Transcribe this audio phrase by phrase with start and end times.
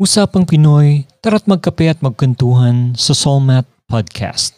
[0.00, 4.56] Usapang Pinoy, tara't magkape at magkwentuhan sa Solmat Podcast.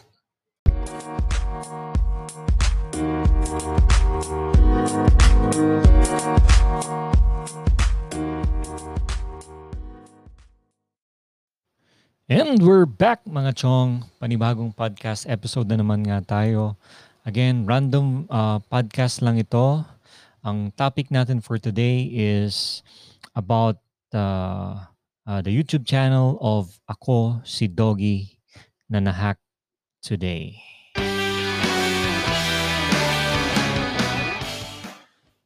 [12.31, 14.07] And we're back mga chong.
[14.23, 16.79] Panibagong podcast episode na naman nga tayo.
[17.27, 19.83] Again, random uh, podcast lang ito.
[20.39, 22.79] Ang topic natin for today is
[23.35, 23.83] about
[24.15, 24.87] uh,
[25.25, 28.39] uh, the YouTube channel of Ako si Doggy
[28.89, 29.39] na nahack
[30.03, 30.59] today.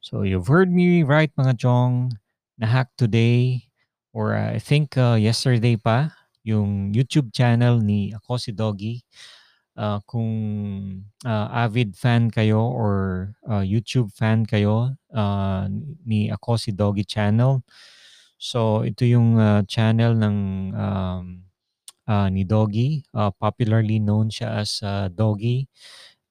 [0.02, 2.16] So you've heard me right mga chong,
[2.56, 3.68] nahack today
[4.12, 6.10] or uh, I think uh, yesterday pa
[6.42, 9.04] yung YouTube channel ni Ako si Doggy.
[9.78, 10.34] Uh, kung
[11.22, 15.70] uh, avid fan kayo or uh, YouTube fan kayo uh,
[16.02, 17.62] ni Ako si Doggy channel,
[18.38, 20.36] so ito yung uh, channel ng
[20.74, 21.24] um,
[22.08, 23.04] uh, ni Doggy.
[23.12, 25.68] Uh, popularly known siya as uh, Doggy.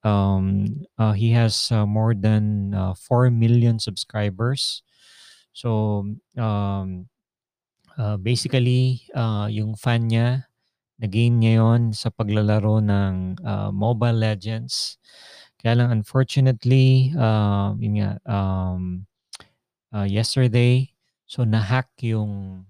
[0.02, 4.82] Um, uh, he has uh, more than uh, 4 million subscribers.
[5.54, 6.06] So
[6.38, 7.10] um,
[7.98, 10.50] uh, basically, uh, yung fan niya,
[10.98, 14.98] nag-gain niya yon sa paglalaro ng uh, Mobile Legends.
[15.58, 19.06] Kaya lang unfortunately, uh, yun nga, um,
[19.94, 20.94] uh, yesterday,
[21.28, 22.64] so na-hack yung,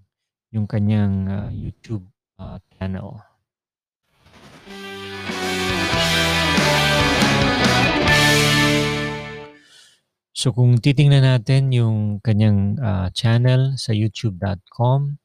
[0.50, 2.02] yung kanyang uh, YouTube
[2.42, 3.22] uh, channel.
[10.34, 15.18] So kung titingnan natin yung kanyang uh, channel sa youtube.com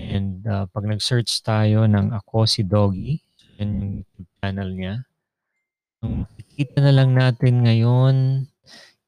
[0.00, 3.20] and uh, pag nag-search tayo ng ako si Doggy,
[3.60, 4.94] yan yung YouTube channel niya.
[6.00, 8.16] Ang makikita na lang natin ngayon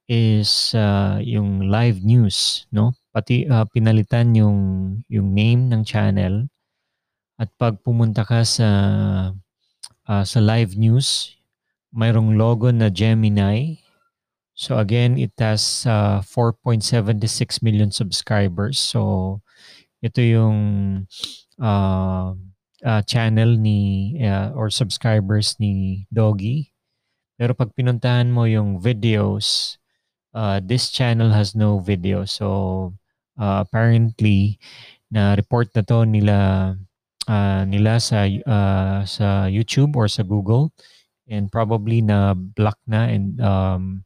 [0.04, 2.92] is uh, yung live news, no?
[3.12, 4.58] Pati uh, pinalitan yung
[5.06, 6.48] yung name ng channel
[7.36, 8.68] at pag pumunta ka sa
[10.08, 11.36] uh, sa live news,
[11.92, 13.82] mayroong logo na Gemini
[14.54, 18.78] So again, it has uh, 4.76 million subscribers.
[18.78, 19.40] So
[20.04, 20.58] ito yung
[21.56, 22.36] uh,
[22.84, 26.70] uh, channel ni uh, or subscribers ni Doggy.
[27.40, 29.78] Pero pag pinuntahan mo yung videos,
[30.36, 32.28] uh, this channel has no video.
[32.28, 32.92] So
[33.38, 34.58] uh, apparently
[35.12, 36.72] na report na to nila
[37.28, 40.72] uh, nila sa uh, sa YouTube or sa Google
[41.28, 44.04] and probably na block na and um,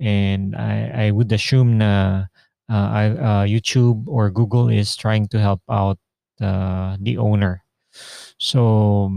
[0.00, 2.24] and I, I would assume na
[2.68, 5.98] uh, uh, YouTube or Google is trying to help out
[6.40, 7.62] uh, the owner.
[8.38, 9.10] So,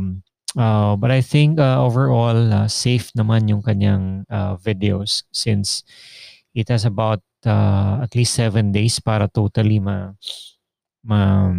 [0.58, 5.84] uh, but I think uh, overall uh, safe naman yung kanyang uh, videos since
[6.56, 10.12] it has about uh, at least seven days para totally ma,
[11.04, 11.52] ma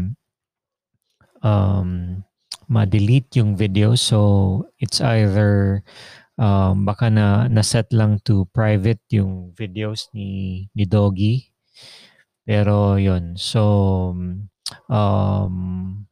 [1.43, 2.23] um,
[2.71, 3.95] ma-delete yung video.
[3.95, 5.83] So, it's either
[6.41, 11.53] um, baka na na-set lang to private yung videos ni ni Doggy.
[12.49, 13.63] Pero yon So
[14.89, 15.55] um,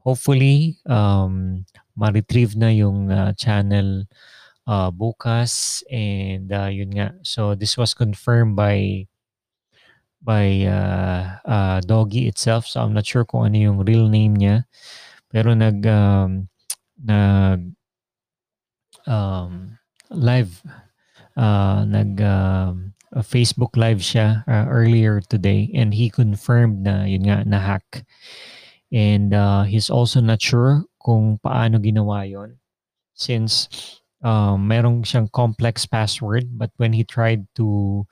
[0.04, 1.64] hopefully um,
[1.96, 4.06] ma-retrieve na yung uh, channel
[4.68, 7.16] uh, bukas and uh, yun nga.
[7.24, 9.08] So this was confirmed by
[10.22, 12.66] by uh, uh, Doggy itself.
[12.66, 14.64] So I'm not sure kung ano yung real name niya.
[15.30, 16.48] Pero nag um,
[16.98, 17.72] nag
[19.06, 19.78] um,
[20.10, 20.62] live
[21.36, 22.72] uh, nag uh,
[23.24, 28.04] Facebook live siya uh, earlier today and he confirmed na yun nga na hack
[28.92, 32.60] and uh, he's also not sure kung paano ginawa yon
[33.16, 33.68] since
[34.20, 38.04] um, merong siyang complex password but when he tried to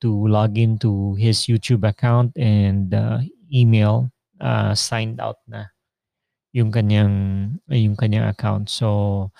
[0.00, 3.20] to log into his YouTube account and uh,
[3.52, 5.72] email uh, signed out na
[6.52, 9.30] yung kanyang yung kanyang account so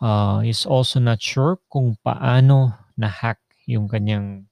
[0.00, 4.48] uh, is also not sure kung paano na-hack yung kanyang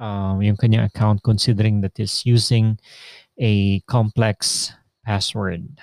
[0.00, 2.78] uh, yung kanyang account considering that is using
[3.38, 4.72] a complex
[5.04, 5.78] password.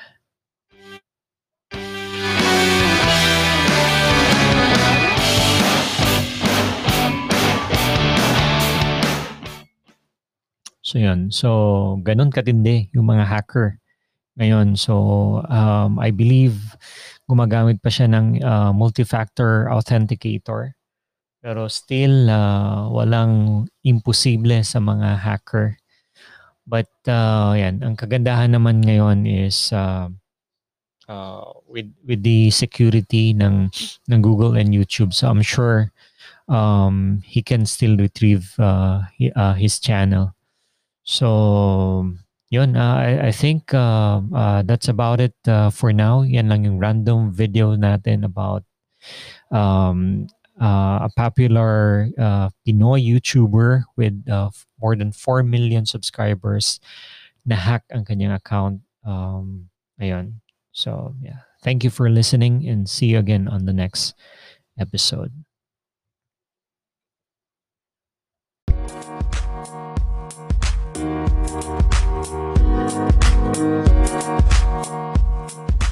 [10.94, 11.34] So yun.
[11.34, 11.50] So
[12.06, 13.82] ganun katindi yung mga hacker
[14.38, 14.78] ngayon.
[14.78, 16.78] So um, I believe
[17.26, 20.78] gumagamit pa siya ng uh, multi-factor authenticator.
[21.42, 25.82] Pero still, uh, walang imposible sa mga hacker.
[26.70, 30.14] But uh, yan, ang kagandahan naman ngayon is uh,
[31.10, 33.74] uh, with with the security ng
[34.08, 35.10] ng Google and YouTube.
[35.10, 35.90] So I'm sure
[36.46, 40.38] um, he can still retrieve uh, uh, his channel.
[41.04, 42.12] So
[42.50, 46.22] yun, uh, I, I think uh, uh, that's about it uh, for now.
[46.22, 48.64] Yan lang yung random video natin about
[49.52, 50.28] um,
[50.62, 54.50] uh, a popular uh, Pinoy YouTuber with uh,
[54.82, 56.80] more than 4 million subscribers
[57.46, 58.82] na hack ang kanyang account.
[59.06, 59.70] Um,
[60.00, 60.40] ayun.
[60.72, 61.42] So, yeah.
[61.64, 64.14] Thank you for listening and see you again on the next
[64.78, 65.32] episode.
[69.56, 69.68] Thank
[75.68, 75.83] you.